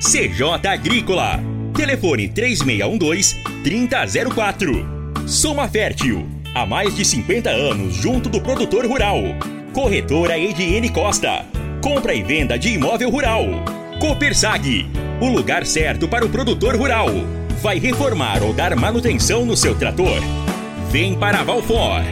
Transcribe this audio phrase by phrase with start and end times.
[0.00, 1.40] CJ Agrícola.
[1.74, 5.26] Telefone 3612-3004.
[5.26, 6.24] Soma Fértil.
[6.54, 9.20] Há mais de 50 anos junto do produtor rural.
[9.72, 11.44] Corretora Ediene Costa.
[11.82, 13.44] Compra e venda de imóvel rural.
[13.98, 14.88] Copersag.
[15.20, 17.08] O lugar certo para o produtor rural.
[17.60, 20.20] Vai reformar ou dar manutenção no seu trator?
[20.92, 22.02] Vem para Valfor.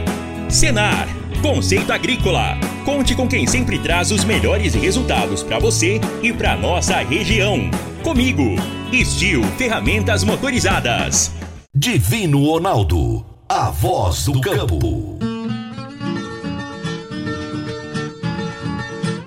[0.49, 1.07] Senar.
[1.41, 2.66] Conceito Agrícola.
[2.87, 7.69] Conte com quem sempre traz os melhores resultados para você e para nossa região.
[8.01, 8.55] Comigo,
[8.93, 11.29] Estil Ferramentas Motorizadas.
[11.75, 15.19] Divino Ronaldo, a voz do campo.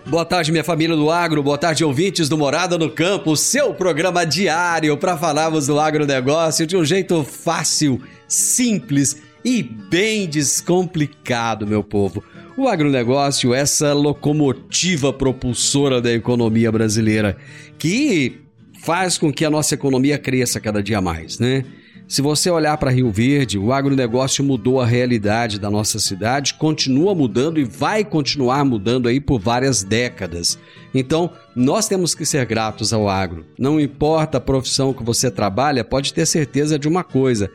[0.06, 1.42] Boa tarde, minha família do agro.
[1.42, 6.78] Boa tarde, ouvintes do Morada no Campo, seu programa diário para falarmos do agronegócio de
[6.78, 12.24] um jeito fácil, simples e bem descomplicado, meu povo.
[12.61, 17.39] O agronegócio, essa locomotiva propulsora da economia brasileira,
[17.78, 18.42] que
[18.83, 21.64] faz com que a nossa economia cresça cada dia mais, né?
[22.06, 27.14] Se você olhar para Rio Verde, o agronegócio mudou a realidade da nossa cidade, continua
[27.14, 30.58] mudando e vai continuar mudando aí por várias décadas.
[30.95, 33.46] Então, nós temos que ser gratos ao agro.
[33.58, 37.51] Não importa a profissão que você trabalha, pode ter certeza de uma coisa: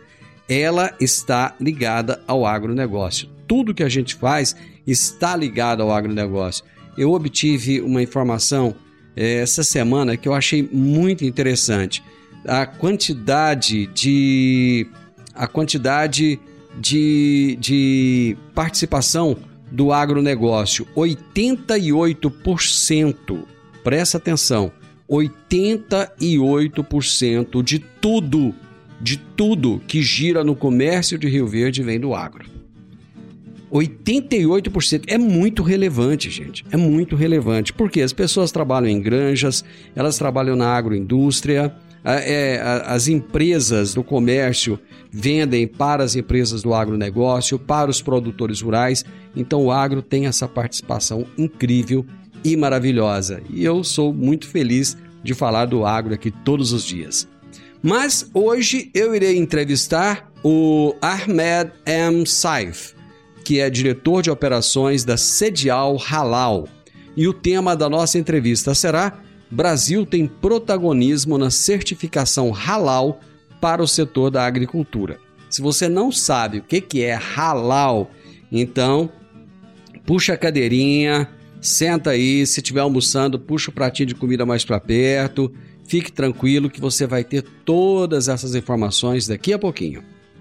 [0.50, 3.30] ela está ligada ao agronegócio.
[3.48, 6.64] Tudo que a gente faz está ligado ao agronegócio.
[6.98, 8.76] Eu obtive uma informação
[9.16, 12.04] eh, essa semana que eu achei muito interessante
[12.48, 14.88] a quantidade de
[15.34, 16.40] a quantidade
[16.80, 19.36] de, de participação
[19.72, 23.44] do agronegócio, 88%.
[23.84, 24.72] Presta atenção,
[25.10, 28.56] 88% de tudo,
[29.02, 32.55] de tudo que gira no comércio de Rio Verde vem do agro.
[33.76, 36.64] 88% é muito relevante, gente.
[36.72, 37.74] É muito relevante.
[37.74, 39.66] Porque as pessoas trabalham em granjas,
[39.96, 44.80] elas trabalham na agroindústria, é, as empresas do comércio
[45.12, 49.04] vendem para as empresas do agronegócio, para os produtores rurais.
[49.36, 52.06] Então o agro tem essa participação incrível
[52.44, 53.42] e maravilhosa.
[53.50, 57.28] E eu sou muito feliz de falar do agro aqui todos os dias.
[57.82, 62.26] Mas hoje eu irei entrevistar o Ahmed M.
[62.26, 62.95] Saif,
[63.46, 66.68] que é diretor de operações da Sedial Halal.
[67.16, 73.20] E o tema da nossa entrevista será Brasil tem protagonismo na certificação halal
[73.62, 75.20] para o setor da agricultura.
[75.48, 78.10] Se você não sabe o que é halal,
[78.52, 79.10] então
[80.06, 81.30] puxa a cadeirinha,
[81.62, 85.54] senta aí, se estiver almoçando, puxa o pratinho de comida mais para perto,
[85.88, 90.04] fique tranquilo que você vai ter todas essas informações daqui a pouquinho.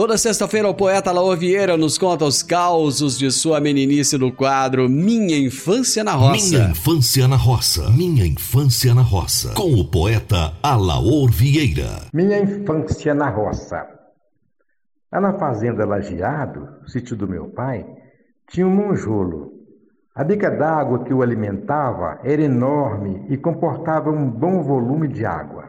[0.00, 4.88] Toda sexta-feira, o poeta Laor Vieira nos conta os causos de sua meninice no quadro
[4.88, 6.56] Minha Infância na Roça.
[6.56, 7.90] Minha Infância na Roça.
[7.90, 9.52] Minha Infância na Roça.
[9.54, 12.08] Com o poeta Alaor Vieira.
[12.14, 13.86] Minha Infância na Roça.
[15.12, 17.84] Lá na fazenda Lajeado, sítio do meu pai,
[18.48, 19.52] tinha um monjolo.
[20.14, 25.68] A bica d'água que o alimentava era enorme e comportava um bom volume de água.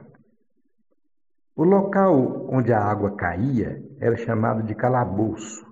[1.53, 5.63] O local onde a água caía era chamado de calabouço.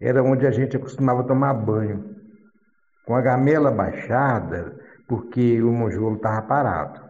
[0.00, 2.16] Era onde a gente costumava tomar banho,
[3.04, 7.00] com a gamela baixada, porque o monjolo estava parado.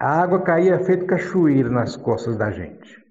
[0.00, 3.04] A água caía feito cachoeira nas costas da gente.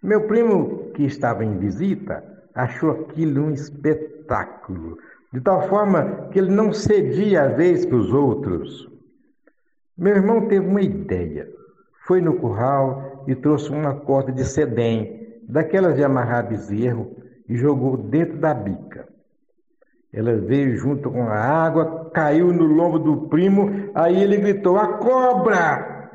[0.00, 2.22] Meu primo, que estava em visita,
[2.54, 4.98] achou aquilo um espetáculo,
[5.32, 8.88] de tal forma que ele não cedia a vez para os outros.
[9.98, 11.48] Meu irmão teve uma ideia.
[12.06, 17.16] Foi no curral e trouxe uma corda de sedem, daquelas de amarrar bezerro,
[17.48, 19.06] e jogou dentro da bica.
[20.12, 24.98] Ela veio junto com a água, caiu no lombo do primo, aí ele gritou: A
[24.98, 26.10] cobra!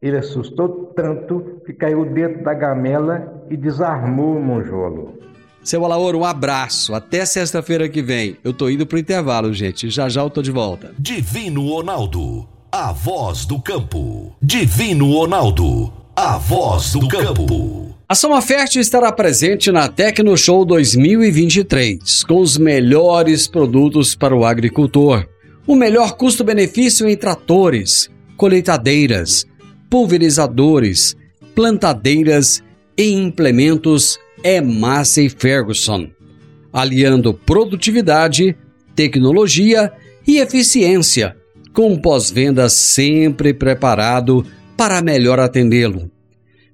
[0.00, 5.18] Ele assustou tanto que caiu dentro da gamela e desarmou o monjolo.
[5.64, 6.94] Seu Alaor, um abraço.
[6.94, 8.36] Até sexta-feira que vem.
[8.44, 9.90] Eu tô indo pro intervalo, gente.
[9.90, 10.94] Já já eu tô de volta.
[10.96, 14.36] Divino Ronaldo, a voz do campo.
[14.40, 17.94] Divino Ronaldo, a voz do campo.
[18.08, 24.42] A Soma Fértil estará presente na Tecno Show 2023, com os melhores produtos para o
[24.42, 25.28] agricultor.
[25.66, 29.44] O melhor custo-benefício em tratores, colheitadeiras,
[29.90, 31.14] pulverizadores,
[31.54, 32.62] plantadeiras
[32.96, 36.08] e implementos é Massey Ferguson,
[36.72, 38.56] aliando produtividade,
[38.94, 39.92] tecnologia
[40.26, 41.36] e eficiência,
[41.74, 46.10] com pós-venda sempre preparado para melhor atendê-lo.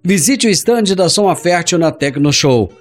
[0.03, 2.73] Visite o estande da Soma Fértil na Tecno Show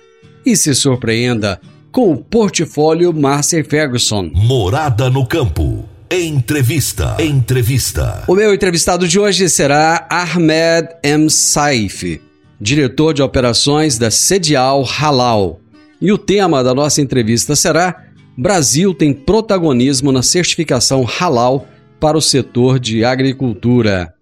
[0.45, 4.31] e se surpreenda com o portfólio Massey Ferguson.
[4.33, 5.85] Morada no campo.
[6.09, 7.15] Entrevista.
[7.19, 8.23] Entrevista.
[8.27, 11.29] O meu entrevistado de hoje será Ahmed M.
[11.29, 12.19] Saif,
[12.59, 15.59] diretor de operações da Sedial Halal.
[16.01, 18.07] E o tema da nossa entrevista será
[18.38, 21.67] Brasil tem protagonismo na certificação Halal
[22.00, 24.13] para o setor de agricultura.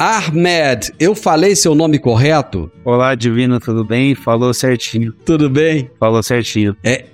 [0.00, 2.70] Ahmed, eu falei seu nome correto?
[2.84, 4.14] Olá, Divino, tudo bem?
[4.14, 5.12] Falou certinho.
[5.24, 5.90] Tudo bem?
[5.98, 6.76] Falou certinho.
[6.84, 7.06] É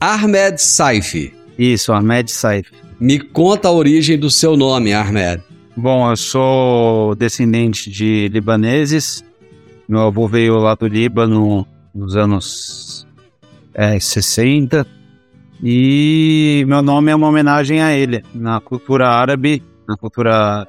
[0.00, 1.32] Ahmed Saif.
[1.56, 2.68] Isso, Ahmed Saif.
[2.98, 5.40] Me conta a origem do seu nome, Ahmed.
[5.76, 9.24] Bom, eu sou descendente de libaneses.
[9.88, 11.64] Meu avô veio lá do Líbano
[11.94, 13.06] nos anos
[13.72, 14.84] é, 60.
[15.62, 18.24] E meu nome é uma homenagem a ele.
[18.34, 20.66] Na cultura árabe, na cultura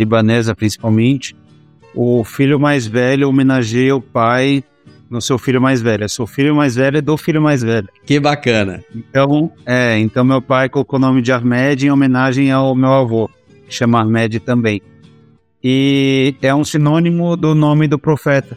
[0.00, 1.36] libanesa principalmente,
[1.94, 4.64] o filho mais velho homenageia o pai
[5.10, 6.04] no seu filho mais velho.
[6.04, 7.88] É seu filho mais velho é do filho mais velho.
[8.06, 8.82] Que bacana.
[8.94, 13.28] Então, é, então meu pai colocou o nome de Ahmed em homenagem ao meu avô,
[13.66, 14.80] que chama Ahmed também.
[15.62, 18.56] E é um sinônimo do nome do profeta.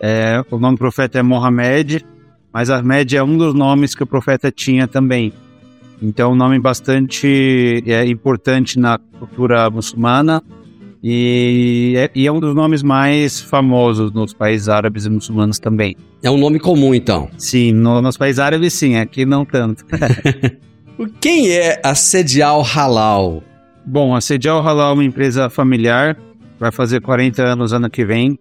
[0.00, 2.04] É, o nome do profeta é Mohamed,
[2.52, 5.32] mas Ahmed é um dos nomes que o profeta tinha também.
[6.00, 10.42] Então, um nome bastante é, importante na cultura muçulmana
[11.02, 15.96] e é, e é, um dos nomes mais famosos nos países árabes e muçulmanos também.
[16.22, 17.28] É um nome comum, então?
[17.36, 19.84] Sim, no, nos países árabes sim, aqui não tanto.
[21.20, 23.42] Quem é a Sedial Halal?
[23.84, 26.16] Bom, a Sedial Halal é uma empresa familiar,
[26.60, 28.38] vai fazer 40 anos ano que vem,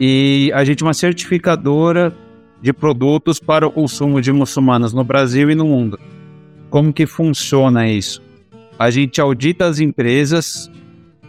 [0.00, 2.12] e a gente é uma certificadora
[2.60, 6.00] de produtos para o consumo de muçulmanos no Brasil e no mundo.
[6.68, 8.20] Como que funciona isso?
[8.76, 10.68] A gente audita as empresas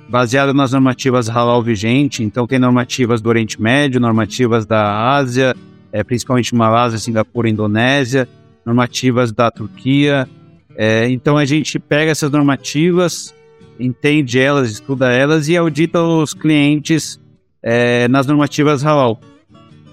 [0.10, 5.56] baseado nas normativas halal vigente, então tem normativas do Oriente Médio, normativas da Ásia,
[5.92, 8.28] é, principalmente Malásia, Singapura, Indonésia,
[8.66, 10.28] normativas da Turquia.
[10.76, 13.34] É, então a gente pega essas normativas,
[13.80, 17.20] entende elas, estuda elas e audita os clientes
[17.62, 19.20] é, nas normativas halal.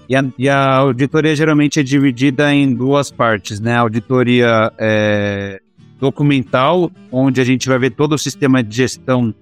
[0.07, 3.75] E a, e a, auditoria geralmente é dividida em duas partes, né?
[3.75, 5.59] A auditoria é,
[5.99, 9.33] documental, onde a gente vai ver todo o sistema de gestão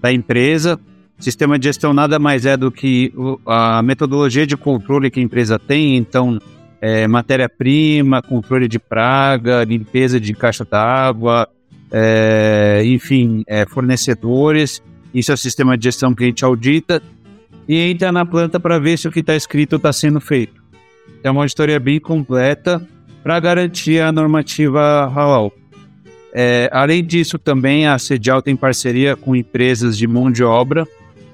[0.00, 0.78] da empresa.
[1.18, 3.12] Sistema de gestão nada mais é do que
[3.46, 6.38] a metodologia de controle que a empresa tem, então
[6.80, 11.48] é, matéria-prima, controle de praga, limpeza de caixa d'água,
[11.90, 14.82] é, enfim, é, fornecedores.
[15.14, 17.02] Isso é o sistema de gestão que a gente audita
[17.66, 20.62] e entra na planta para ver se o que está escrito está sendo feito.
[21.24, 22.86] É uma auditoria bem completa
[23.22, 25.52] para garantir a normativa halal.
[26.38, 30.86] É, além disso, também a Sedial tem parceria com empresas de mão de obra,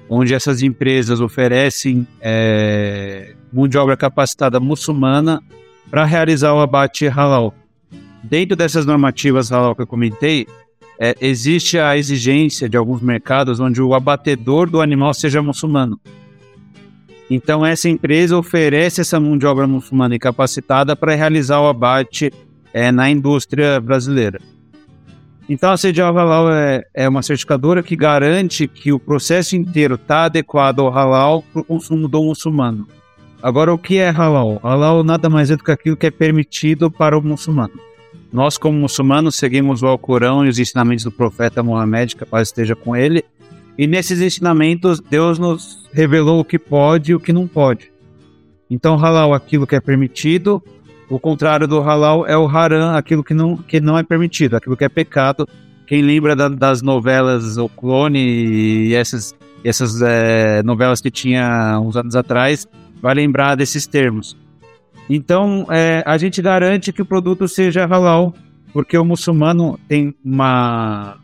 [0.09, 5.43] onde essas empresas oferecem é, mão de obra capacitada muçulmana
[5.91, 7.53] para realizar o abate halal.
[8.23, 10.47] Dentro dessas normativas halal que eu comentei,
[10.97, 15.99] é, existe a exigência de alguns mercados onde o abatedor do animal seja muçulmano.
[17.29, 22.31] Então, essa empresa oferece essa mão de obra muçulmana e capacitada para realizar o abate
[22.73, 24.39] é, na indústria brasileira.
[25.49, 30.25] Então a CDL Halal é, é uma certificadora que garante que o processo inteiro está
[30.25, 32.87] adequado ao halal para o consumo do muçulmano.
[33.41, 34.57] Agora, o que é halal?
[34.63, 37.73] Halal nada mais é do que aquilo que é permitido para o muçulmano.
[38.31, 42.47] Nós, como muçulmanos, seguimos o Alcorão e os ensinamentos do profeta Muhammad, que a paz
[42.47, 43.23] esteja com ele,
[43.77, 47.91] e nesses ensinamentos Deus nos revelou o que pode e o que não pode.
[48.69, 50.63] Então, halal aquilo que é permitido,
[51.09, 54.77] o contrário do halal é o haram, aquilo que não, que não é permitido, aquilo
[54.77, 55.47] que é pecado.
[55.85, 61.95] Quem lembra da, das novelas O Clone e essas, essas é, novelas que tinha uns
[61.95, 62.67] anos atrás,
[63.01, 64.37] vai lembrar desses termos.
[65.09, 68.33] Então, é, a gente garante que o produto seja halal,
[68.71, 71.17] porque o muçulmano tem uma,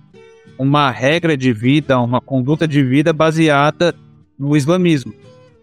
[0.58, 3.96] uma regra de vida, uma conduta de vida baseada
[4.38, 5.14] no islamismo.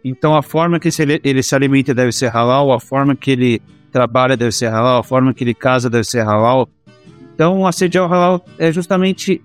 [0.02, 0.88] Então, a forma que
[1.23, 3.62] ele, se alimenta deve ser halal, a forma que ele
[3.97, 6.69] trabalha deve ser halal, a forma que ele casa deve ser halal.
[7.35, 9.41] Então, assediar o halal é justamente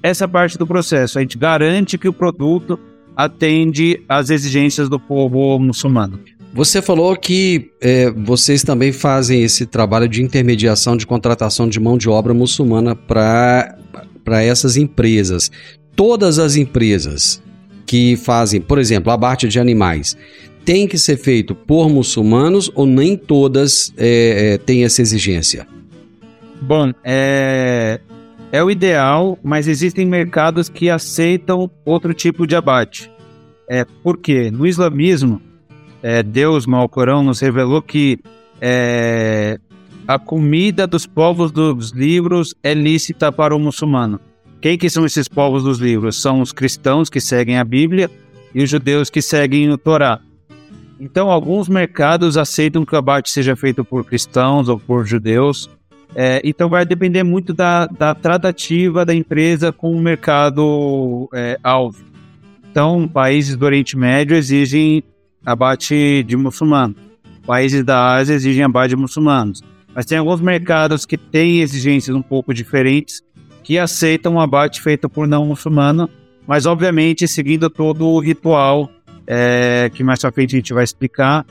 [0.00, 1.18] essa parte do processo.
[1.18, 2.78] A gente garante que o produto
[3.16, 6.20] atende às exigências do povo muçulmano.
[6.54, 11.98] Você falou que é, vocês também fazem esse trabalho de intermediação de contratação de mão
[11.98, 13.74] de obra muçulmana para
[14.40, 15.50] essas empresas.
[15.96, 17.42] Todas as empresas
[17.84, 20.16] que fazem, por exemplo, abate de animais,
[20.66, 25.66] tem que ser feito por muçulmanos ou nem todas é, é, têm essa exigência?
[26.60, 28.00] Bom, é,
[28.50, 33.08] é o ideal, mas existem mercados que aceitam outro tipo de abate.
[33.70, 35.40] É, porque no islamismo,
[36.02, 38.18] é, Deus, no Alcorão, nos revelou que
[38.60, 39.60] é,
[40.08, 44.18] a comida dos povos dos livros é lícita para o muçulmano.
[44.60, 46.20] Quem que são esses povos dos livros?
[46.20, 48.10] São os cristãos que seguem a Bíblia
[48.52, 50.20] e os judeus que seguem o Torá.
[50.98, 55.68] Então, alguns mercados aceitam que o abate seja feito por cristãos ou por judeus.
[56.14, 62.02] É, então, vai depender muito da, da tratativa da empresa com o mercado é, alvo.
[62.70, 65.02] Então, países do Oriente Médio exigem
[65.44, 66.94] abate de muçulmano.
[67.46, 69.62] Países da Ásia exigem abate de muçulmanos.
[69.94, 73.22] Mas tem alguns mercados que têm exigências um pouco diferentes
[73.62, 76.08] que aceitam o abate feito por não muçulmano,
[76.46, 78.90] mas obviamente seguindo todo o ritual
[79.26, 81.44] é, que mais pra frente a gente vai explicar,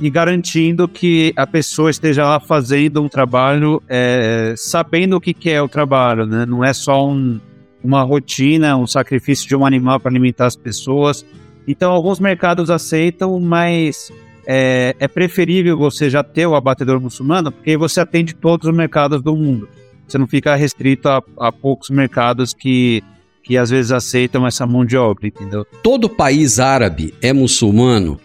[0.00, 5.50] e garantindo que a pessoa esteja lá fazendo um trabalho, é, sabendo o que, que
[5.50, 6.46] é o trabalho, né?
[6.46, 7.40] Não é só um,
[7.82, 11.26] uma rotina, um sacrifício de um animal para alimentar as pessoas.
[11.66, 14.12] Então, alguns mercados aceitam, mas
[14.46, 19.20] é, é, preferível você já ter o abatedor muçulmano, porque você atende todos os mercados
[19.20, 19.68] do mundo.
[20.06, 23.02] Você não fica restrito a, a poucos mercados que
[23.48, 25.66] que às vezes aceitam essa mão de obra, entendeu?
[25.82, 28.20] Todo país árabe é muçulmano?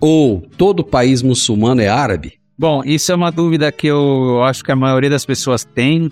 [0.00, 2.34] Ou todo país muçulmano é árabe?
[2.56, 6.08] Bom, isso é uma dúvida que eu acho que a maioria das pessoas tem.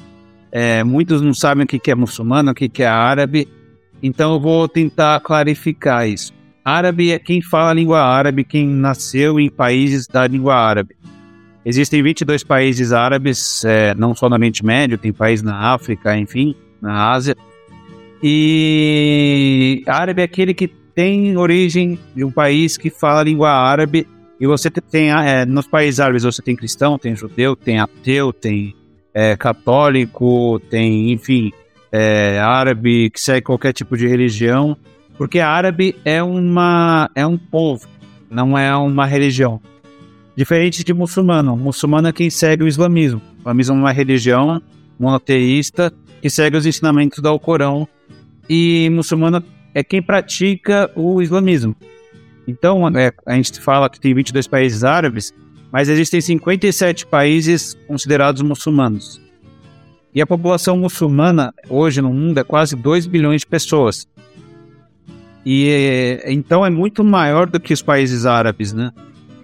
[0.51, 3.47] É, muitos não sabem o que é muçulmano, o que é árabe.
[4.03, 6.35] Então eu vou tentar clarificar isso.
[6.65, 10.97] Árabe é quem fala a língua árabe, quem nasceu em países da língua árabe.
[11.65, 16.57] Existem 22 países árabes, é, não só no Oriente Médio, tem país na África, enfim,
[16.83, 17.37] na Ásia.
[18.23, 24.07] E árabe é aquele que tem origem de um país que fala a língua árabe.
[24.41, 28.75] E você tem, é, nos países árabes, você tem cristão, tem judeu, tem ateu, tem
[29.13, 31.53] é, católico, tem, enfim,
[31.93, 34.77] é, árabe que segue qualquer tipo de religião.
[35.17, 37.87] Porque árabe é, uma, é um povo,
[38.31, 39.61] não é uma religião.
[40.37, 41.57] Diferente de muçulmano.
[41.57, 43.23] Muçulmano é quem segue o islamismo.
[43.39, 44.61] O islamismo é uma religião
[44.99, 47.89] monoteísta que segue os ensinamentos do Alcorão
[48.49, 49.43] e muçulmano
[49.75, 51.77] é quem pratica o islamismo.
[52.47, 55.35] Então, é, a gente fala que tem 22 países árabes,
[55.73, 59.21] mas existem 57 países considerados muçulmanos.
[60.15, 64.09] E a população muçulmana hoje no mundo é quase 2 bilhões de pessoas.
[65.45, 68.93] E é, então é muito maior do que os países árabes, né?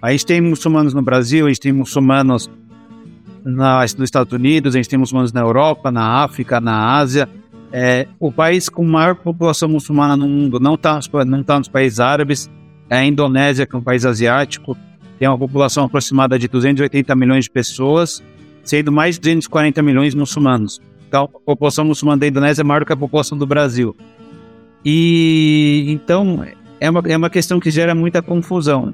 [0.01, 2.49] A gente tem muçulmanos no Brasil, a gente tem muçulmanos
[3.45, 7.29] na, nos Estados Unidos, a gente tem muçulmanos na Europa, na África, na Ásia.
[7.75, 11.99] É, o país com maior população muçulmana no mundo não está não tá nos países
[11.99, 12.47] árabes,
[12.87, 14.77] é a Indonésia, que é um país asiático,
[15.17, 18.21] tem uma população aproximada de 280 milhões de pessoas,
[18.63, 20.79] sendo mais de 240 milhões muçulmanos.
[21.07, 23.95] Então, a população muçulmana da Indonésia é maior que a população do Brasil.
[24.85, 26.45] E então
[26.79, 28.93] é uma, é uma questão que gera muita confusão,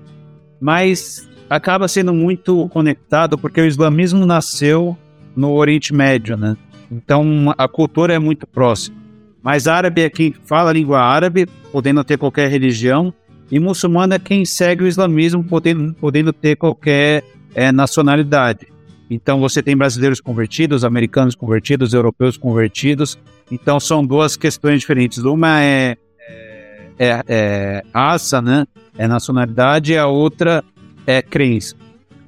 [0.61, 4.95] mas acaba sendo muito conectado porque o islamismo nasceu
[5.35, 6.55] no Oriente Médio, né?
[6.91, 8.97] Então a cultura é muito próxima.
[9.41, 13.13] Mas árabe é quem fala a língua árabe, podendo ter qualquer religião,
[13.51, 17.23] e muçulmano é quem segue o islamismo, podendo, podendo ter qualquer
[17.55, 18.67] é, nacionalidade.
[19.09, 23.17] Então você tem brasileiros convertidos, americanos convertidos, europeus convertidos.
[23.51, 25.19] Então são duas questões diferentes.
[25.19, 25.97] Uma é,
[26.99, 28.67] é, é raça, né?
[28.97, 30.63] É nacionalidade, e a outra
[31.07, 31.75] é crença.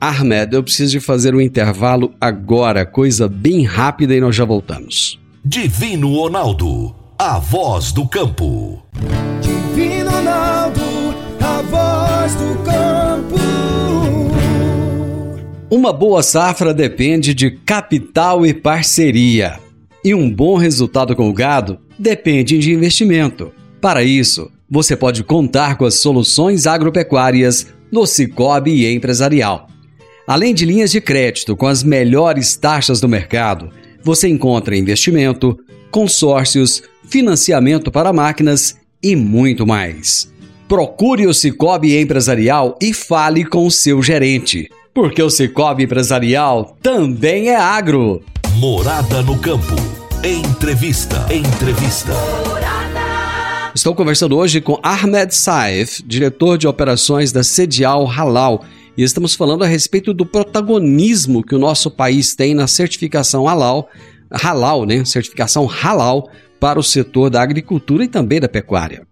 [0.03, 5.19] Ahmed, eu preciso de fazer um intervalo agora, coisa bem rápida e nós já voltamos.
[5.45, 8.83] Divino Ronaldo, a voz do campo.
[9.39, 10.81] Divino Ronaldo,
[11.39, 13.35] a voz do campo.
[15.69, 19.59] Uma boa safra depende de capital e parceria.
[20.03, 23.51] E um bom resultado com o gado depende de investimento.
[23.79, 29.67] Para isso, você pode contar com as soluções agropecuárias do Cicobi Empresarial.
[30.31, 33.69] Além de linhas de crédito com as melhores taxas do mercado,
[34.01, 35.59] você encontra investimento,
[35.91, 40.31] consórcios, financiamento para máquinas e muito mais.
[40.69, 47.49] Procure o Cicobi Empresarial e fale com o seu gerente porque o Cicobi Empresarial também
[47.49, 48.23] é agro.
[48.55, 49.75] Morada no campo.
[50.23, 51.27] Entrevista.
[51.29, 52.13] Entrevista.
[53.75, 58.63] Estou conversando hoje com Ahmed Saif, diretor de operações da Sedial Halal,
[59.01, 63.89] e estamos falando a respeito do protagonismo que o nosso país tem na certificação Halal,
[64.29, 65.03] Halal, né?
[65.03, 66.29] Certificação Halal
[66.59, 69.07] para o setor da agricultura e também da pecuária.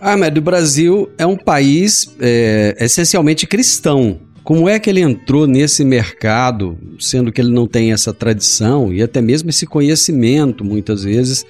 [0.00, 5.84] Ahmed, o Brasil é um país é, essencialmente cristão, como é que ele entrou nesse
[5.84, 11.44] mercado, sendo que ele não tem essa tradição e até mesmo esse conhecimento, muitas vezes,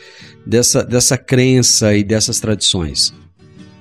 [0.47, 3.13] dessa, dessa crença e dessas tradições?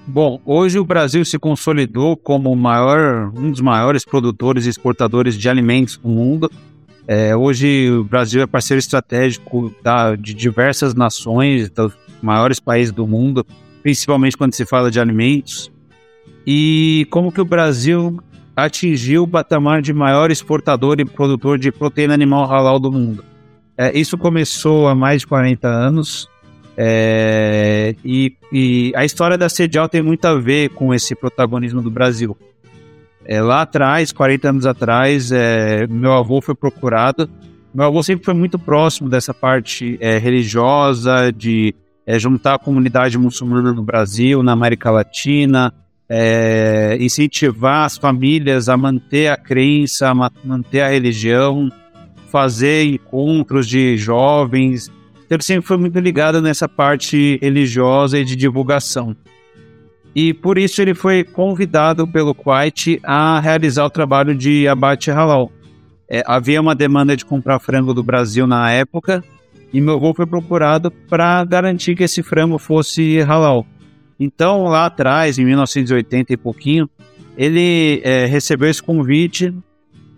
[0.08, 5.50] Bom, hoje o Brasil se consolidou como maior, um dos maiores produtores e exportadores de
[5.50, 6.50] alimentos do mundo.
[7.08, 13.08] É, hoje o Brasil é parceiro estratégico da, de diversas nações, dos maiores países do
[13.08, 13.46] mundo,
[13.82, 15.72] principalmente quando se fala de alimentos.
[16.46, 18.20] E como que o Brasil
[18.56, 23.26] atingiu o patamar de maior exportador e produtor de proteína animal halal do mundo.
[23.76, 26.30] É, isso começou há mais de 40 anos
[26.78, 31.90] é, e, e, a história da Sedial tem muito a ver com esse protagonismo do
[31.90, 32.38] Brasil.
[33.26, 37.30] É, lá atrás, 40 anos atrás, é, meu avô foi procurado.
[37.74, 41.74] Meu avô sempre foi muito próximo dessa parte é, religiosa, de
[42.06, 45.74] é, juntar a comunidade muçulmana no Brasil, na América Latina,
[46.08, 51.72] é, incentivar as famílias a manter a crença, a manter a religião,
[52.32, 54.92] fazer encontros de jovens.
[55.26, 59.16] Então, ele sempre foi muito ligado nessa parte religiosa e de divulgação.
[60.16, 65.52] E por isso ele foi convidado pelo Kuwait a realizar o trabalho de abate halal.
[66.10, 69.24] É, havia uma demanda de comprar frango do Brasil na época
[69.74, 73.66] e meu avô foi procurado para garantir que esse frango fosse halal.
[74.18, 76.90] Então, lá atrás, em 1980 e pouquinho,
[77.38, 79.54] ele é, recebeu esse convite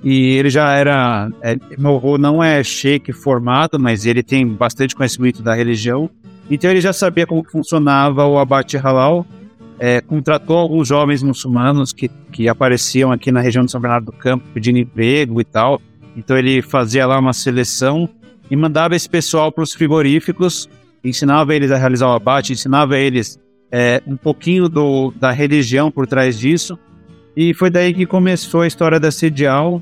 [0.04, 1.30] e ele já era.
[1.42, 6.10] É, meu avô não é sheik formado, mas ele tem bastante conhecimento da religião.
[6.50, 9.26] Então, ele já sabia como funcionava o abate halal.
[9.80, 14.12] É, contratou alguns jovens muçulmanos que, que apareciam aqui na região de São Bernardo do
[14.12, 15.82] Campo pedindo emprego e tal.
[16.16, 18.10] Então, ele fazia lá uma seleção
[18.50, 20.70] e mandava esse pessoal para os frigoríficos,
[21.04, 23.38] ensinava eles a realizar o abate, ensinava eles
[23.72, 26.80] é, um pouquinho do, da religião por trás disso.
[27.38, 29.80] E foi daí que começou a história da Sedial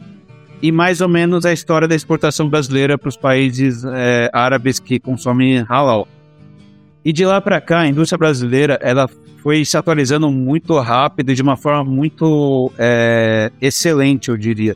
[0.61, 4.99] e mais ou menos a história da exportação brasileira para os países é, árabes que
[4.99, 6.05] consomem halal.
[7.03, 9.09] E de lá para cá, a indústria brasileira ela
[9.41, 14.75] foi se atualizando muito rápido e de uma forma muito é, excelente, eu diria.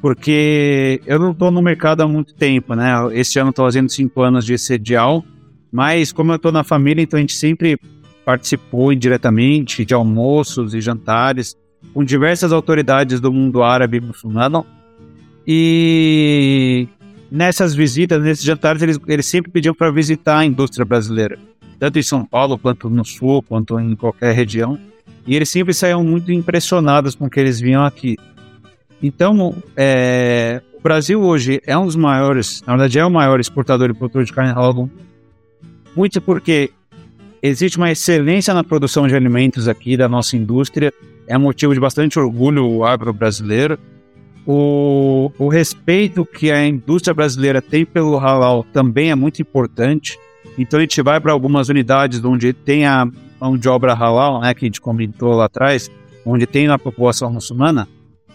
[0.00, 2.92] Porque eu não estou no mercado há muito tempo, né?
[3.14, 5.24] Este ano estou fazendo cinco anos de sedial,
[5.72, 7.76] mas como eu estou na família, então a gente sempre
[8.24, 11.58] participou indiretamente de almoços e jantares
[11.92, 14.64] com diversas autoridades do mundo árabe e muçulmano.
[15.46, 16.88] E
[17.30, 21.38] nessas visitas, nesses jantares, eles, eles sempre pediam para visitar a indústria brasileira,
[21.78, 24.78] tanto em São Paulo, quanto no Sul, quanto em qualquer região.
[25.26, 28.16] E eles sempre saíam muito impressionados com o que eles viam aqui.
[29.02, 33.90] Então, é, o Brasil hoje é um dos maiores, na verdade é o maior exportador
[33.90, 34.88] e produtor de carne halal.
[35.96, 36.70] Muito porque
[37.42, 40.92] existe uma excelência na produção de alimentos aqui da nossa indústria,
[41.30, 43.78] é motivo de bastante orgulho o agro brasileiro.
[44.44, 50.18] O, o respeito que a indústria brasileira tem pelo halal também é muito importante.
[50.58, 53.08] Então a gente vai para algumas unidades onde tem a
[53.40, 55.88] mão de obra halal, né, que a gente comentou lá atrás,
[56.26, 57.86] onde tem a população muçulmana.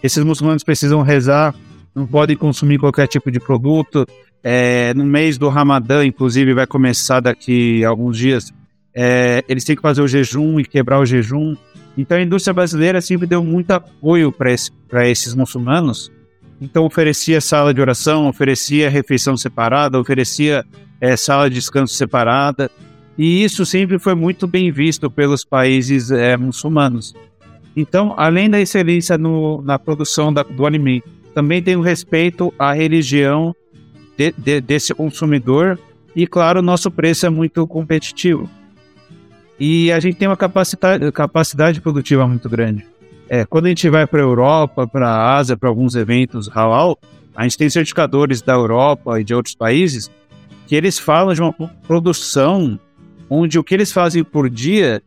[0.02, 1.54] Esses muçulmanos precisam rezar,
[1.94, 4.06] não podem consumir qualquer tipo de produto.
[4.42, 8.54] É, no mês do Ramadã, inclusive, vai começar daqui a alguns dias
[8.96, 11.54] é, eles têm que fazer o jejum e quebrar o jejum.
[11.98, 14.72] Então a indústria brasileira sempre deu muito apoio para esse,
[15.06, 16.12] esses muçulmanos
[16.60, 20.66] Então oferecia sala de oração, oferecia refeição separada, oferecia
[21.00, 22.70] é, sala de descanso separada.
[23.18, 27.14] E isso sempre foi muito bem visto pelos países é, muçulmanos.
[27.76, 32.74] Então, além da excelência no, na produção da, do alimento, também tem o respeito à
[32.74, 33.54] religião
[34.18, 35.78] de, de, desse consumidor
[36.16, 38.50] e, claro, nosso preço é muito competitivo.
[39.60, 42.86] E a gente tem uma capacidade, capacidade produtiva muito grande.
[43.30, 47.00] É, quando a gente vai para a Europa, para a Ásia, para alguns eventos halal,
[47.36, 50.12] a gente tem certificadores da Europa e de outros países
[50.68, 51.54] que eles falam de uma
[51.88, 52.80] produção
[53.30, 55.02] onde o que eles fazem por dia,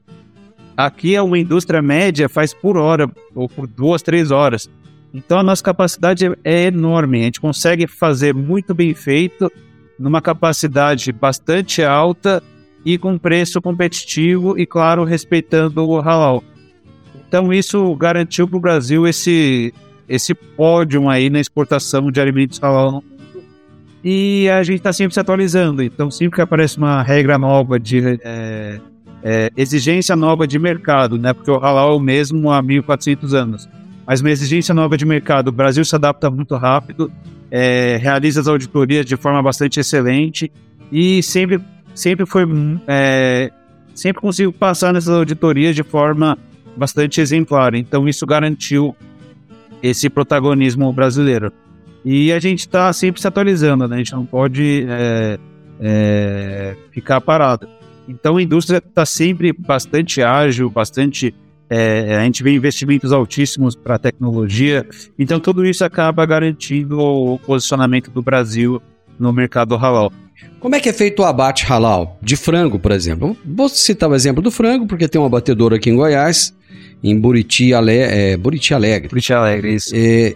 [0.76, 4.68] aqui é uma indústria média faz por hora, ou por duas, três horas.
[5.12, 9.50] Então a nossa capacidade é enorme, a gente consegue fazer muito bem feito,
[9.98, 12.42] numa capacidade bastante alta
[12.84, 16.42] e com preço competitivo e, claro, respeitando o halal.
[17.28, 19.72] Então isso garantiu para o Brasil esse,
[20.08, 23.02] esse pódio aí na exportação de alimentos halal.
[24.02, 25.82] E a gente está sempre se atualizando.
[25.82, 28.80] Então sempre que aparece uma regra nova de é,
[29.22, 31.32] é, exigência nova de mercado, né?
[31.32, 33.68] Porque o halal é o mesmo há 1.400 anos.
[34.06, 37.12] Mas uma exigência nova de mercado, o Brasil se adapta muito rápido,
[37.50, 40.50] é, realiza as auditorias de forma bastante excelente
[40.90, 41.60] e sempre,
[41.98, 42.44] sempre foi
[42.86, 43.50] é,
[43.94, 46.38] sempre consigo passar nessas auditorias de forma
[46.76, 47.74] bastante exemplar.
[47.74, 48.94] Então isso garantiu
[49.82, 51.52] esse protagonismo brasileiro.
[52.04, 53.96] E a gente está sempre se atualizando, né?
[53.96, 55.38] A gente não pode é,
[55.80, 57.68] é, ficar parado.
[58.08, 61.34] Então a indústria está sempre bastante ágil, bastante.
[61.70, 64.86] É, a gente vê investimentos altíssimos para a tecnologia.
[65.18, 68.80] Então tudo isso acaba garantindo o posicionamento do Brasil
[69.18, 70.12] no mercado halal.
[70.60, 72.18] Como é que é feito o abate halal?
[72.20, 73.36] De frango, por exemplo.
[73.44, 76.56] Vou citar o exemplo do frango, porque tem uma batedora aqui em Goiás
[77.02, 79.08] em Buriti, Ale, é, Buriti Alegre.
[79.08, 79.94] Buriti Alegre, isso.
[79.94, 80.34] É,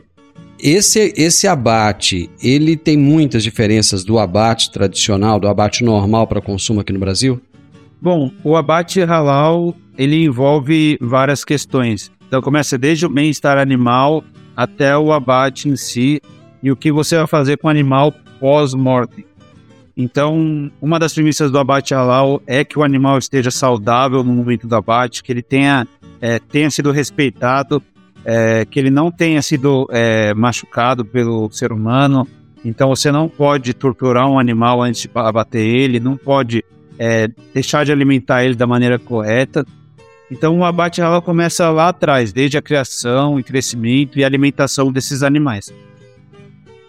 [0.61, 6.81] esse, esse abate, ele tem muitas diferenças do abate tradicional, do abate normal para consumo
[6.81, 7.41] aqui no Brasil?
[8.01, 12.13] Bom, o abate halal, ele envolve várias questões.
[12.29, 14.25] Então começa desde o bem-estar animal
[14.57, 16.21] até o abate em si
[16.63, 19.25] e o que você vai fazer com o animal pós-morte.
[19.97, 24.67] Então, uma das premissas do abate halal é que o animal esteja saudável no momento
[24.67, 25.87] do abate, que ele tenha
[26.21, 27.81] é, tenha sido respeitado,
[28.25, 32.27] é, que ele não tenha sido é, machucado pelo ser humano.
[32.65, 36.65] Então você não pode torturar um animal antes de abater ele, não pode
[36.99, 39.65] é, deixar de alimentar ele da maneira correta.
[40.29, 45.23] Então o abate halal começa lá atrás, desde a criação e crescimento e alimentação desses
[45.23, 45.73] animais.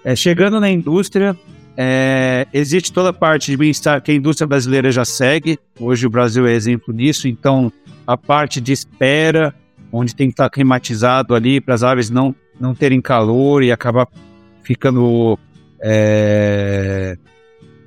[0.03, 1.37] É, chegando na indústria,
[1.77, 5.57] é, existe toda a parte de bem-estar que a indústria brasileira já segue.
[5.79, 7.71] Hoje o Brasil é exemplo nisso, então
[8.05, 9.53] a parte de espera,
[9.91, 14.07] onde tem que estar climatizado ali para as aves não, não terem calor e acabar
[14.61, 15.37] ficando
[15.81, 17.17] é,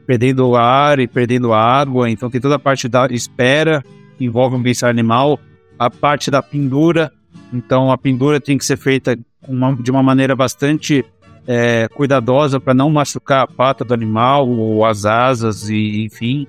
[0.06, 2.08] perdendo ar e perdendo água.
[2.08, 3.84] Então tem toda a parte da espera,
[4.16, 5.38] que envolve um bem-estar animal,
[5.78, 7.12] a parte da pendura.
[7.52, 11.04] Então a pendura tem que ser feita uma, de uma maneira bastante
[11.46, 16.46] é, cuidadosa para não machucar a pata do animal ou as asas e enfim.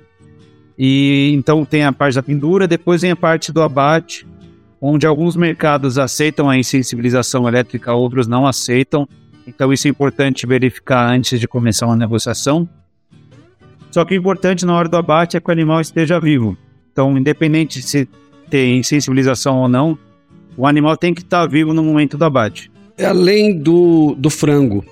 [0.78, 4.28] E então tem a parte da pendura, depois vem a parte do abate,
[4.82, 9.08] onde alguns mercados aceitam a insensibilização elétrica, outros não aceitam.
[9.46, 12.68] Então isso é importante verificar antes de começar uma negociação.
[13.92, 16.58] Só que o importante na hora do abate é que o animal esteja vivo.
[16.92, 18.08] Então, independente se
[18.50, 19.98] tem sensibilização ou não,
[20.56, 22.72] o animal tem que estar vivo no momento do abate.
[23.06, 24.84] Além do, do frango,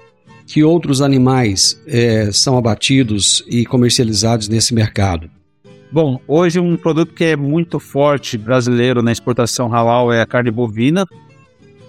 [0.46, 5.30] que outros animais é, são abatidos e comercializados nesse mercado?
[5.92, 10.52] Bom, hoje um produto que é muito forte brasileiro na exportação halal é a carne
[10.52, 11.06] bovina.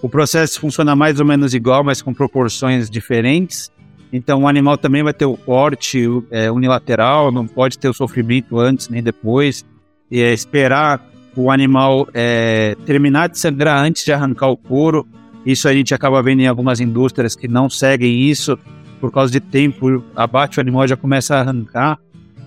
[0.00, 3.70] O processo funciona mais ou menos igual, mas com proporções diferentes.
[4.12, 8.58] Então o animal também vai ter o corte é, unilateral, não pode ter o sofrimento
[8.58, 9.64] antes nem depois.
[10.10, 11.04] E é esperar
[11.36, 15.06] o animal é, terminar de sangrar antes de arrancar o couro.
[15.46, 18.58] Isso a gente acaba vendo em algumas indústrias que não seguem isso
[19.00, 20.04] por causa de tempo.
[20.14, 21.98] Abate o animal e já começa a arrancar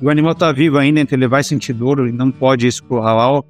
[0.01, 3.01] o animal está vivo ainda, então ele vai sentir dor e não pode isso pro
[3.01, 3.45] halal.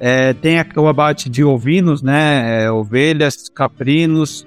[0.00, 2.64] É, tem o abate de ovinos, né?
[2.64, 4.46] É, ovelhas, caprinos.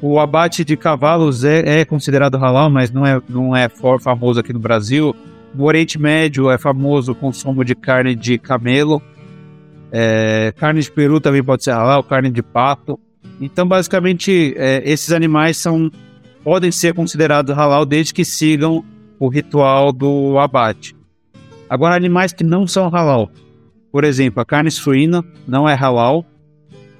[0.00, 3.68] O abate de cavalos é, é, considerado halal, mas não é, não é
[4.00, 5.14] famoso aqui no Brasil.
[5.54, 9.00] No Oriente Médio é famoso o consumo de carne de camelo.
[9.92, 12.98] É, carne de peru também pode ser halal, carne de pato.
[13.40, 15.90] Então, basicamente, é, esses animais são
[16.42, 18.84] podem ser considerados halal desde que sigam
[19.18, 20.94] o ritual do abate.
[21.68, 23.30] Agora, animais que não são halal.
[23.90, 26.24] Por exemplo, a carne suína não é halal.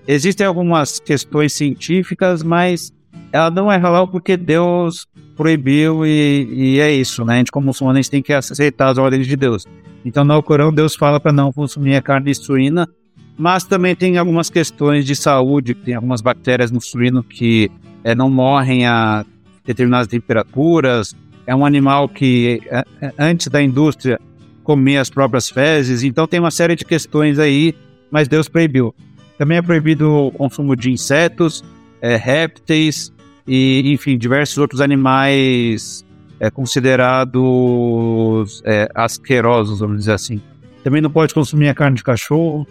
[0.09, 2.92] Existem algumas questões científicas, mas
[3.33, 7.35] ela não é halal porque Deus proibiu e, e é isso, né?
[7.35, 9.64] A gente, como muçulmano, a gente tem que aceitar as ordens de Deus.
[10.05, 12.88] Então, no Corão, Deus fala para não consumir a carne suína,
[13.37, 17.70] mas também tem algumas questões de saúde, tem algumas bactérias no suíno que
[18.03, 19.25] é, não morrem a
[19.64, 21.14] determinadas temperaturas.
[21.46, 24.18] É um animal que, é, é, antes da indústria,
[24.64, 27.75] comia as próprias fezes, então tem uma série de questões aí,
[28.11, 28.94] mas Deus proibiu.
[29.38, 31.62] Também é proibido o consumo de insetos,
[32.01, 33.12] é, répteis,
[33.46, 36.05] e, enfim, diversos outros animais
[36.40, 40.40] é, considerados é, asquerosos, vamos dizer assim.
[40.83, 42.66] Também não pode consumir a carne de cachorro.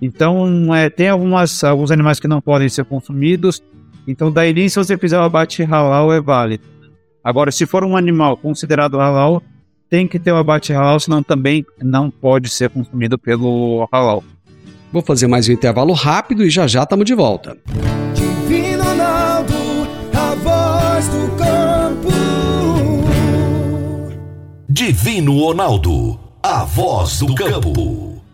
[0.00, 3.62] Então, é, tem algumas, alguns animais que não podem ser consumidos.
[4.06, 6.64] Então, daí nem se você fizer o abate halal é válido.
[7.22, 9.42] Agora, se for um animal considerado halal,
[9.90, 14.22] tem que ter o abate halal, senão também não pode ser consumido pelo halal.
[14.92, 17.56] Vou fazer mais um intervalo rápido e já já estamos de volta.
[24.68, 28.17] Divino Ronaldo, a voz do campo.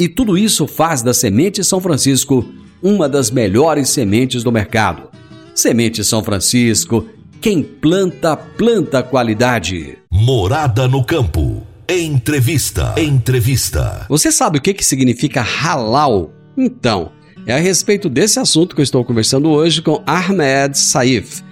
[0.00, 2.48] E tudo isso faz da Semente São Francisco
[2.82, 5.10] uma das melhores sementes do mercado.
[5.54, 7.06] Semente São Francisco,
[7.38, 9.98] quem planta, planta qualidade.
[10.10, 11.66] Morada no campo.
[11.86, 12.94] Entrevista.
[12.96, 14.06] Entrevista.
[14.08, 16.32] Você sabe o que, que significa halal?
[16.56, 17.12] Então,
[17.44, 21.42] é a respeito desse assunto que eu estou conversando hoje com Ahmed Saif.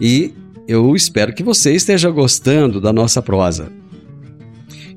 [0.00, 0.34] E
[0.66, 3.70] eu espero que você esteja gostando da nossa prosa.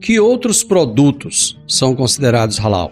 [0.02, 2.92] Que outros produtos são considerados halal?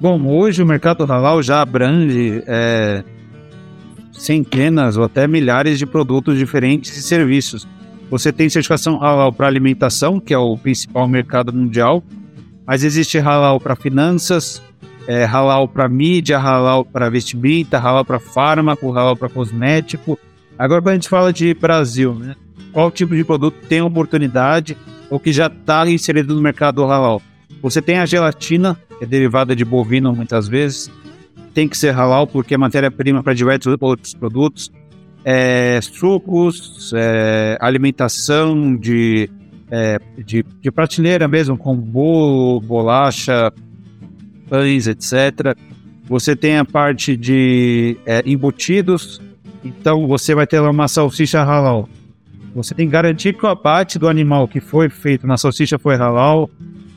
[0.00, 3.04] Bom, hoje o mercado halal já abrange é,
[4.12, 7.66] centenas ou até milhares de produtos diferentes e serviços.
[8.10, 12.02] Você tem certificação halal para alimentação, que é o principal mercado mundial,
[12.66, 14.62] mas existe halal para finanças,
[15.06, 20.18] é, halal para mídia, halal para vestimenta, halal para fármaco, halal para cosmético.
[20.58, 22.36] Agora, quando a gente fala de Brasil, né?
[22.72, 24.76] qual tipo de produto tem oportunidade
[25.12, 27.20] ou que já está inserido no mercado halal.
[27.60, 30.90] Você tem a gelatina, que é derivada de bovino muitas vezes,
[31.52, 34.72] tem que ser halal porque é matéria-prima para diversos outros produtos.
[35.22, 39.28] É, sucos, é, alimentação de,
[39.70, 43.52] é, de, de, prateleira mesmo, com bolo, bolacha,
[44.48, 45.54] pães, etc.
[46.06, 49.20] Você tem a parte de é, embutidos,
[49.62, 51.86] então você vai ter uma salsicha halal.
[52.54, 55.96] Você tem que garantir que o abate do animal que foi feito na salsicha foi
[55.96, 56.50] halal.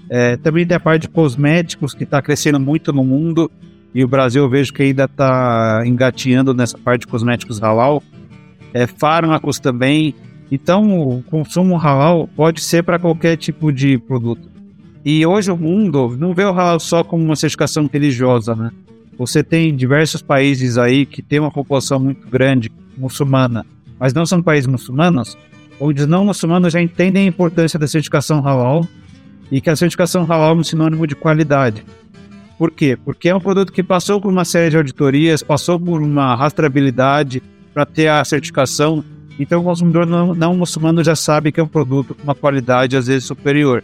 [0.09, 3.49] É, também tem a parte de cosméticos que está crescendo muito no mundo
[3.93, 8.03] e o Brasil eu vejo que ainda está engateando nessa parte de cosméticos halal.
[8.73, 10.13] É, fármacos também.
[10.51, 14.49] Então, o consumo halal pode ser para qualquer tipo de produto.
[15.03, 18.71] E hoje o mundo não vê o halal só como uma certificação religiosa, né?
[19.17, 23.65] Você tem diversos países aí que tem uma população muito grande muçulmana
[23.99, 25.38] mas não são países muçulmanos,
[25.79, 28.88] onde os não muçulmanos já entendem a importância da certificação halal
[29.51, 31.84] e que a certificação halal é um sinônimo de qualidade.
[32.58, 32.97] Por quê?
[33.03, 37.43] Porque é um produto que passou por uma série de auditorias, passou por uma rastreabilidade
[37.73, 39.03] para ter a certificação.
[39.38, 42.95] Então o consumidor não, não, muçulmano já sabe que é um produto com uma qualidade
[42.95, 43.84] às vezes superior.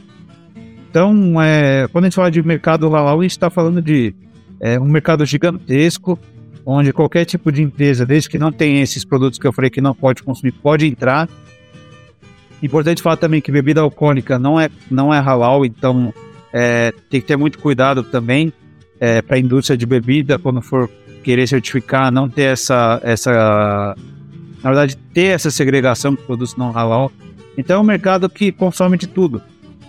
[0.90, 4.14] Então, é, quando a gente fala de mercado halal, a gente está falando de
[4.60, 6.20] é, um mercado gigantesco,
[6.66, 9.82] onde qualquer tipo de empresa, desde que não tenha esses produtos que eu falei que
[9.82, 11.28] não pode consumir, pode entrar.
[12.62, 16.14] Importante falar também que bebida alcoólica não é, não é halal, então
[16.54, 18.54] é, tem que ter muito cuidado também
[19.00, 20.90] é, para a indústria de bebida, quando for
[21.24, 23.96] querer certificar, não ter essa, essa.
[24.64, 27.12] Na verdade, ter essa segregação de produtos não halal.
[27.58, 29.42] Então é um mercado que consome de tudo.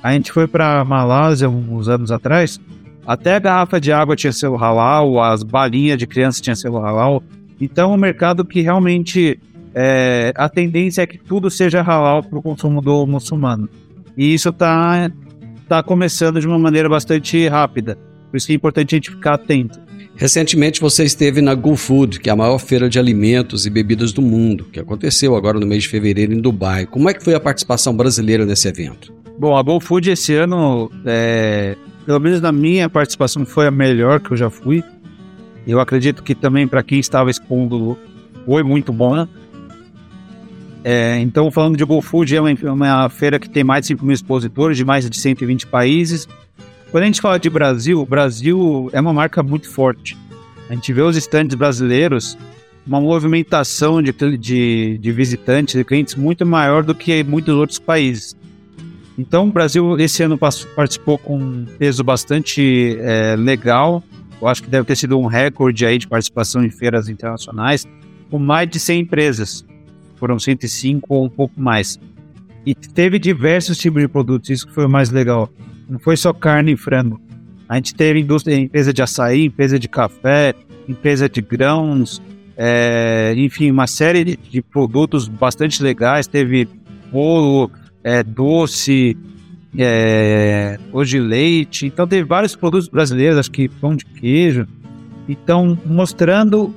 [0.03, 2.59] A gente foi para Malásia uns anos atrás
[3.07, 7.23] até a garrafa de água tinha selo halal, as balinhas de criança tinham selo halal.
[7.61, 9.39] Então, é um mercado que realmente
[9.75, 13.69] é, a tendência é que tudo seja halal para o consumo do muçulmano.
[14.17, 15.11] E isso está
[15.69, 17.99] tá começando de uma maneira bastante rápida.
[18.31, 19.81] Por isso que é importante a gente ficar atento.
[20.15, 24.13] Recentemente você esteve na Go Food, que é a maior feira de alimentos e bebidas
[24.13, 26.87] do mundo, que aconteceu agora no mês de fevereiro em Dubai.
[26.87, 29.13] Como é que foi a participação brasileira nesse evento?
[29.39, 34.21] Bom, a Go Food esse ano é, pelo menos na minha participação, foi a melhor
[34.21, 34.83] que eu já fui.
[35.67, 37.97] Eu acredito que também para quem estava expondo
[38.45, 39.15] foi muito bom.
[39.15, 39.29] Né?
[40.85, 44.15] É, então, falando de GoFood, é uma, uma, feira que tem mais de 5 mil
[44.15, 46.29] expositores de mais de 120 países.
[46.91, 50.19] Quando a gente fala de Brasil, o Brasil é uma marca muito forte.
[50.69, 52.37] A gente vê os estandes brasileiros,
[52.87, 58.37] uma movimentação de, de, de visitantes, de clientes muito maior do que muitos outros países.
[59.19, 64.03] Então, o Brasil esse ano participou com um peso bastante é, legal.
[64.41, 67.87] Eu acho que deve ter sido um recorde aí de participação em feiras internacionais,
[68.31, 69.65] com mais de 100 empresas.
[70.17, 71.99] Foram 105 ou um pouco mais.
[72.65, 75.51] E teve diversos tipos de produtos, isso que foi o mais legal.
[75.89, 77.21] Não foi só carne e frango.
[77.69, 80.55] A gente teve indústria, empresa de açaí, empresa de café,
[80.89, 82.21] empresa de grãos,
[82.57, 86.27] é, enfim, uma série de, de, produtos bastante legais.
[86.27, 86.69] Teve
[87.11, 87.71] bolo,
[88.05, 89.17] é, doce,
[89.77, 91.87] é, hoje leite.
[91.87, 94.67] Então teve vários produtos brasileiros, acho que pão de queijo.
[95.29, 96.75] Então, mostrando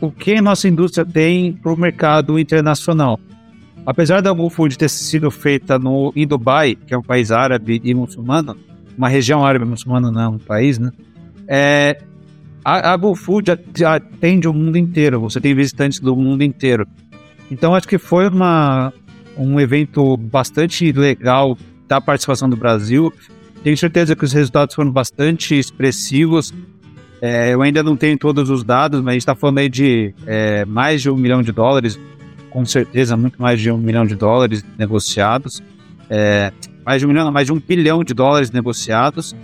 [0.00, 3.20] o que a nossa indústria tem para o mercado internacional.
[3.86, 7.94] Apesar da GoFood ter sido feita no, em Dubai, que é um país árabe e
[7.94, 8.56] muçulmano,
[8.96, 10.90] uma região árabe muçulmana não é um país, né?
[11.48, 12.00] É,
[12.64, 13.50] a, a GoFood
[13.84, 16.86] atende o mundo inteiro, você tem visitantes do mundo inteiro.
[17.50, 18.92] Então acho que foi uma,
[19.36, 21.56] um evento bastante legal
[21.88, 23.12] da participação do Brasil.
[23.62, 26.52] Tenho certeza que os resultados foram bastante expressivos.
[27.20, 30.12] É, eu ainda não tenho todos os dados, mas a gente está falando aí de
[30.26, 31.98] é, mais de um milhão de dólares,
[32.50, 35.62] com certeza muito mais de um milhão de dólares negociados.
[36.10, 36.52] É,
[36.84, 39.36] mais de um milhão, mais de um bilhão de dólares negociados.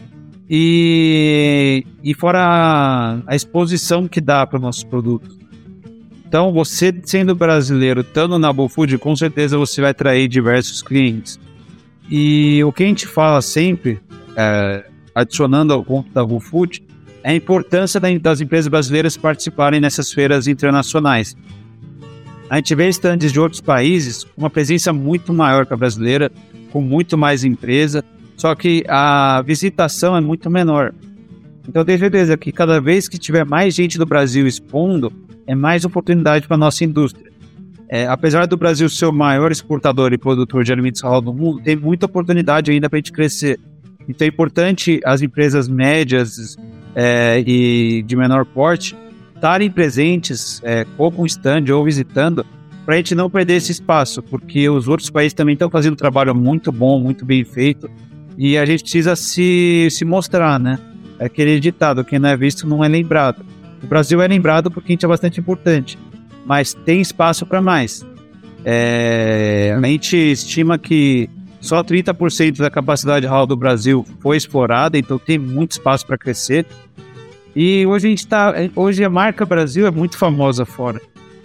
[0.50, 5.37] E, e fora a, a exposição que dá para os nossos produtos.
[6.28, 11.40] Então, você sendo brasileiro, estando na GoFood, com certeza você vai atrair diversos clientes.
[12.10, 13.98] E o que a gente fala sempre,
[14.36, 16.84] é, adicionando ao ponto da GoFood,
[17.22, 21.34] é a importância das empresas brasileiras participarem nessas feiras internacionais.
[22.50, 26.30] A gente vê estandes de outros países com uma presença muito maior que a brasileira,
[26.70, 28.04] com muito mais empresa,
[28.36, 30.92] só que a visitação é muito menor.
[31.66, 35.10] Então, tenho certeza que cada vez que tiver mais gente do Brasil expondo,
[35.48, 37.32] é mais oportunidade para a nossa indústria.
[37.88, 41.62] É, apesar do Brasil ser o maior exportador e produtor de alimentos halal do mundo,
[41.62, 43.58] tem muita oportunidade ainda para a gente crescer.
[44.06, 46.54] Então é importante as empresas médias
[46.94, 48.94] é, e de menor porte
[49.34, 52.44] estarem presentes é, ou com stand ou visitando
[52.84, 55.96] para a gente não perder esse espaço, porque os outros países também estão fazendo um
[55.96, 57.88] trabalho muito bom, muito bem feito,
[58.36, 60.78] e a gente precisa se, se mostrar, né?
[61.18, 63.44] É aquele ditado, quem não é visto não é lembrado.
[63.82, 65.98] O Brasil é lembrado porque a gente é bastante importante,
[66.44, 68.04] mas tem espaço para mais.
[68.64, 71.28] É, a gente estima que
[71.60, 76.66] só 30% da capacidade real do Brasil foi explorada, então tem muito espaço para crescer.
[77.54, 81.00] E hoje a gente está, hoje a marca Brasil é muito famosa fora.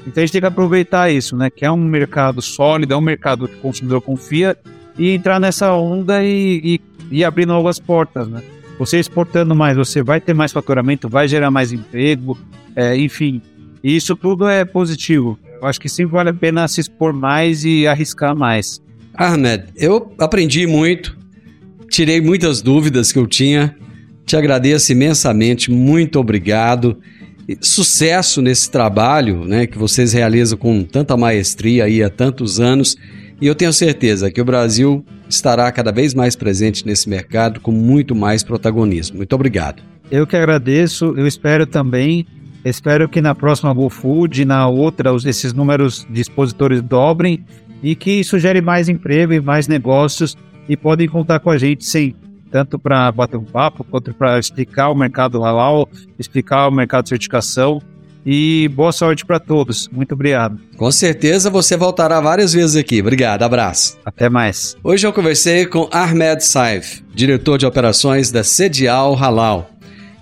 [0.05, 1.49] Então a gente tem que aproveitar isso, né?
[1.49, 4.57] Que é um mercado sólido, é um mercado que o consumidor confia
[4.97, 8.41] e entrar nessa onda e, e, e abrir novas portas, né?
[8.79, 12.37] Você exportando mais, você vai ter mais faturamento, vai gerar mais emprego,
[12.75, 13.41] é, enfim.
[13.83, 15.37] Isso tudo é positivo.
[15.61, 18.81] Eu acho que sempre vale a pena se expor mais e arriscar mais.
[19.13, 21.17] Ahmed, eu aprendi muito,
[21.89, 23.75] tirei muitas dúvidas que eu tinha.
[24.25, 26.97] Te agradeço imensamente, muito obrigado.
[27.61, 32.95] Sucesso nesse trabalho né, que vocês realizam com tanta maestria aí há tantos anos.
[33.39, 37.71] E eu tenho certeza que o Brasil estará cada vez mais presente nesse mercado com
[37.71, 39.17] muito mais protagonismo.
[39.17, 39.81] Muito obrigado.
[40.11, 42.25] Eu que agradeço, eu espero também,
[42.63, 47.43] espero que na próxima GoFood e na outra esses números de expositores dobrem
[47.81, 50.37] e que isso gere mais emprego e mais negócios
[50.69, 52.13] e podem contar com a gente sim,
[52.51, 57.09] tanto para bater um papo quanto para explicar o mercado halal, explicar o mercado de
[57.09, 57.81] certificação
[58.25, 59.89] e boa sorte para todos.
[59.89, 60.59] Muito obrigado.
[60.77, 63.01] Com certeza você voltará várias vezes aqui.
[63.01, 63.97] Obrigado, abraço.
[64.05, 64.75] Até mais.
[64.83, 69.69] Hoje eu conversei com Ahmed Saif, diretor de operações da Sedial Halal.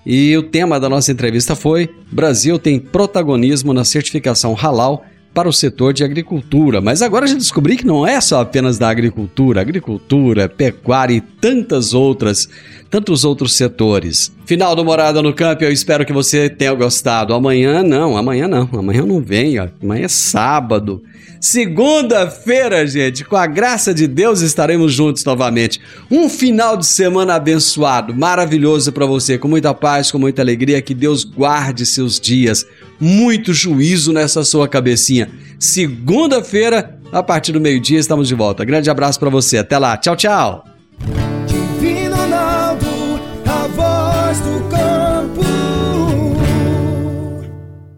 [0.06, 5.54] E o tema da nossa entrevista foi: Brasil tem protagonismo na certificação halal para o
[5.54, 6.82] setor de agricultura.
[6.82, 11.94] Mas agora já descobri que não é só apenas da agricultura, agricultura, pecuária e tantas
[11.94, 12.50] outras,
[12.90, 14.32] tantos outros setores.
[14.46, 17.34] Final do Morada no Campo, eu espero que você tenha gostado.
[17.34, 19.68] Amanhã não, amanhã não, amanhã não vem, ó.
[19.82, 21.02] amanhã é sábado.
[21.40, 25.82] Segunda-feira, gente, com a graça de Deus estaremos juntos novamente.
[26.10, 30.82] Um final de semana abençoado, maravilhoso para você, com muita paz, com muita alegria.
[30.82, 32.66] Que Deus guarde seus dias.
[33.00, 35.30] Muito juízo nessa sua cabecinha.
[35.58, 38.64] Segunda-feira, a partir do meio-dia, estamos de volta.
[38.64, 39.58] Grande abraço para você.
[39.58, 39.98] Até lá.
[39.98, 40.66] Tchau, tchau.
[44.74, 45.01] A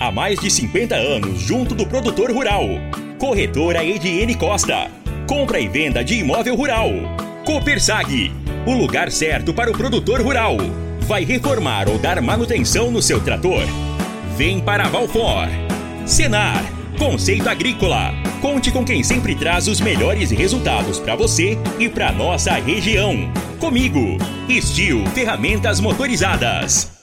[0.00, 2.64] Há mais de 50 anos junto do produtor rural.
[3.18, 4.90] Corretora Ediene Costa.
[5.28, 6.88] Compra e venda de imóvel rural.
[7.44, 8.32] Copersag.
[8.64, 10.56] O lugar certo para o produtor rural.
[11.00, 13.62] Vai reformar ou dar manutenção no seu trator?
[14.38, 15.48] Vem para Valfor.
[16.06, 16.64] Senar.
[16.98, 18.14] Conceito Agrícola.
[18.40, 23.30] Conte com quem sempre traz os melhores resultados para você e para nossa região.
[23.58, 24.16] Comigo,
[24.48, 26.99] Estil Ferramentas Motorizadas.